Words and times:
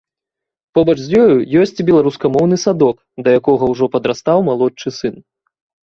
Побач 0.77 0.95
з 1.01 1.19
ёю 1.25 1.35
ёсць 1.65 1.77
і 1.85 1.85
беларускамоўны 1.91 2.61
садок, 2.65 2.95
да 3.23 3.29
якога 3.43 3.63
ўжо 3.77 3.85
падрастаў 3.97 4.37
малодшы 4.53 4.99
сын. 5.03 5.15